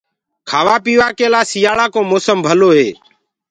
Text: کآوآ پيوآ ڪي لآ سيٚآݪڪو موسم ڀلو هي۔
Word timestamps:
کآوآ 0.49 0.75
پيوآ 0.83 1.07
ڪي 1.17 1.27
لآ 1.33 1.41
سيٚآݪڪو 1.51 2.01
موسم 2.09 2.37
ڀلو 2.47 2.69
هي۔ 2.77 2.89